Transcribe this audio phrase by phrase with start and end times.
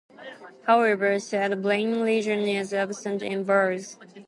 [0.65, 3.97] However, said brain region is absent in birds.